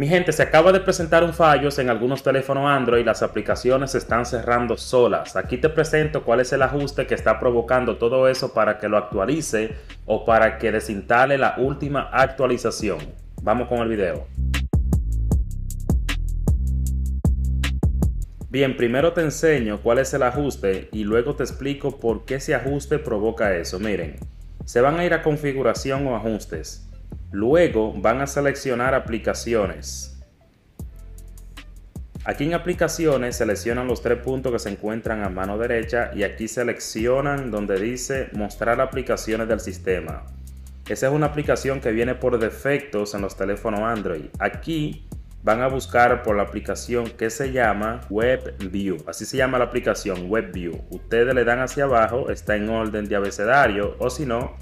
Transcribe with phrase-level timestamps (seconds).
[0.00, 3.98] Mi gente, se acaba de presentar un fallo en algunos teléfonos Android, las aplicaciones se
[3.98, 5.36] están cerrando solas.
[5.36, 8.96] Aquí te presento cuál es el ajuste que está provocando todo eso para que lo
[8.96, 9.74] actualice
[10.06, 12.96] o para que desinstale la última actualización.
[13.42, 14.26] Vamos con el video.
[18.48, 22.54] Bien, primero te enseño cuál es el ajuste y luego te explico por qué ese
[22.54, 23.78] ajuste provoca eso.
[23.78, 24.16] Miren,
[24.64, 26.89] se van a ir a configuración o ajustes.
[27.32, 30.20] Luego van a seleccionar aplicaciones.
[32.24, 36.48] Aquí en aplicaciones seleccionan los tres puntos que se encuentran a mano derecha y aquí
[36.48, 40.26] seleccionan donde dice mostrar aplicaciones del sistema.
[40.88, 44.26] Esa es una aplicación que viene por defectos en los teléfonos Android.
[44.38, 45.08] Aquí
[45.42, 48.98] van a buscar por la aplicación que se llama WebView.
[49.06, 50.78] Así se llama la aplicación WebView.
[50.90, 54.56] Ustedes le dan hacia abajo, está en orden de abecedario o si no,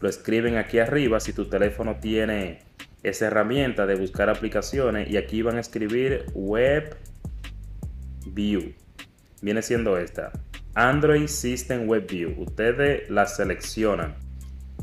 [0.00, 2.60] lo escriben aquí arriba si tu teléfono tiene
[3.02, 6.96] esa herramienta de buscar aplicaciones y aquí van a escribir Web
[8.26, 8.74] View.
[9.42, 10.32] Viene siendo esta.
[10.74, 12.34] Android System Web View.
[12.38, 14.16] Ustedes la seleccionan.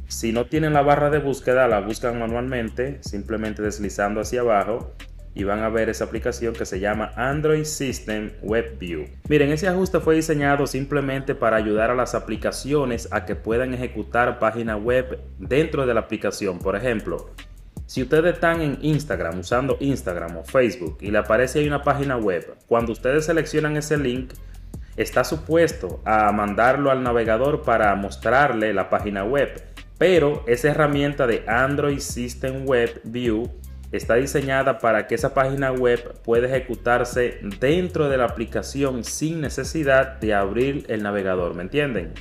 [0.07, 4.95] Si no tienen la barra de búsqueda, la buscan manualmente, simplemente deslizando hacia abajo
[5.37, 9.05] y van a ver esa aplicación que se llama Android System Web View.
[9.29, 14.39] Miren, ese ajuste fue diseñado simplemente para ayudar a las aplicaciones a que puedan ejecutar
[14.39, 16.57] páginas web dentro de la aplicación.
[16.57, 17.29] Por ejemplo,
[17.85, 22.17] si ustedes están en Instagram usando Instagram o Facebook y le aparece ahí una página
[22.17, 24.33] web, cuando ustedes seleccionan ese link,
[24.95, 29.63] está supuesto a mandarlo al navegador para mostrarle la página web.
[29.99, 33.51] Pero esa herramienta de Android System Web View
[33.91, 40.19] está diseñada para que esa página web pueda ejecutarse dentro de la aplicación sin necesidad
[40.19, 42.13] de abrir el navegador, ¿me entienden?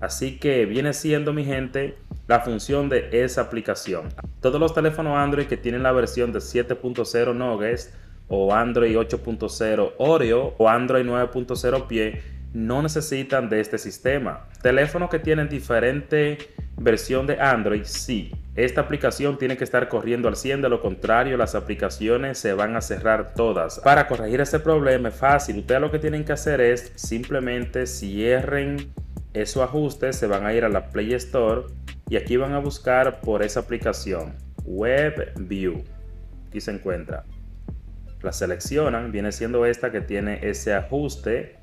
[0.00, 4.08] Así que viene siendo mi gente la función de esa aplicación.
[4.40, 7.94] Todos los teléfonos Android que tienen la versión de 7.0 Nuggets
[8.28, 14.48] o Android 8.0 Oreo o Android 9.0 Pie no necesitan de este sistema.
[14.60, 16.38] Teléfonos que tienen diferente
[16.76, 18.32] versión de Android, sí.
[18.54, 22.76] Esta aplicación tiene que estar corriendo al 100, de lo contrario las aplicaciones se van
[22.76, 23.80] a cerrar todas.
[23.80, 28.92] Para corregir ese problema es fácil, ustedes lo que tienen que hacer es simplemente cierren
[29.32, 31.62] esos ajustes, se van a ir a la Play Store
[32.10, 34.34] y aquí van a buscar por esa aplicación,
[34.66, 35.82] WebView.
[36.48, 37.24] Aquí se encuentra.
[38.20, 41.61] La seleccionan, viene siendo esta que tiene ese ajuste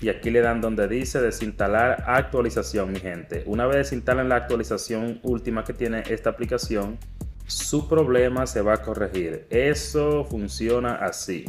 [0.00, 3.42] y aquí le dan donde dice desinstalar actualización mi gente.
[3.46, 6.98] Una vez desinstalen la actualización última que tiene esta aplicación
[7.46, 9.46] su problema se va a corregir.
[9.50, 11.44] Eso funciona así.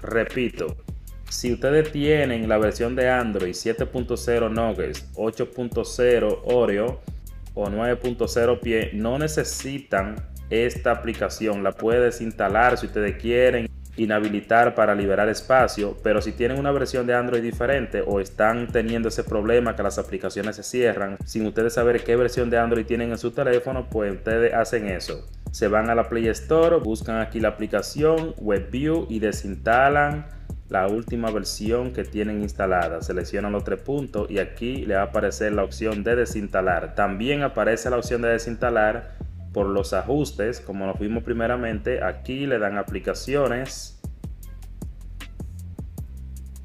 [0.00, 0.76] Repito
[1.28, 7.00] si ustedes tienen la versión de Android 7.0 Nuggets 8.0 Oreo
[7.54, 10.16] o 9.0 pie no necesitan
[10.50, 11.62] esta aplicación.
[11.62, 17.06] La pueden desinstalar si ustedes quieren inhabilitar para liberar espacio, pero si tienen una versión
[17.06, 21.74] de Android diferente o están teniendo ese problema que las aplicaciones se cierran sin ustedes
[21.74, 25.28] saber qué versión de Android tienen en su teléfono, pues ustedes hacen eso.
[25.50, 30.26] Se van a la Play Store, buscan aquí la aplicación WebView y desinstalan
[30.70, 33.02] la última versión que tienen instalada.
[33.02, 36.94] Seleccionan los tres puntos y aquí le va a aparecer la opción de desinstalar.
[36.94, 39.12] También aparece la opción de desinstalar
[39.52, 44.00] por los ajustes, como nos vimos primeramente, aquí le dan aplicaciones,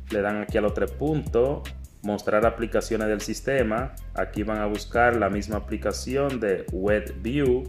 [0.09, 1.63] le dan aquí a los tres puntos,
[2.01, 7.63] mostrar aplicaciones del sistema, aquí van a buscar la misma aplicación de WebView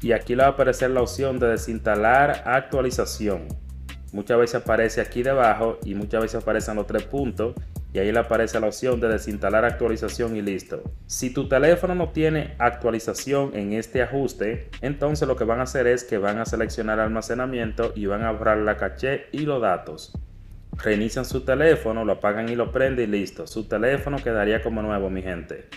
[0.00, 3.46] y aquí le va a aparecer la opción de desinstalar actualización.
[4.12, 7.54] Muchas veces aparece aquí debajo y muchas veces aparecen los tres puntos
[7.94, 10.82] y ahí le aparece la opción de desinstalar actualización y listo.
[11.06, 15.86] Si tu teléfono no tiene actualización en este ajuste, entonces lo que van a hacer
[15.86, 20.12] es que van a seleccionar almacenamiento y van a borrar la caché y los datos.
[20.78, 23.46] Reinician su teléfono, lo apagan y lo prenden y listo.
[23.46, 25.68] Su teléfono quedaría como nuevo, mi gente.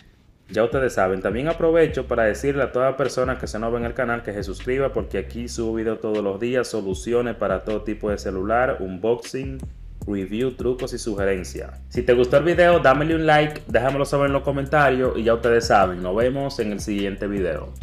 [0.47, 3.85] Ya ustedes saben, también aprovecho para decirle a toda persona que se no ve en
[3.85, 7.81] el canal que se suscriba porque aquí subo video todos los días, soluciones para todo
[7.81, 9.57] tipo de celular, unboxing,
[10.07, 11.79] review, trucos y sugerencias.
[11.89, 15.33] Si te gustó el video, dámele un like, déjamelo saber en los comentarios y ya
[15.33, 17.73] ustedes saben, nos vemos en el siguiente video.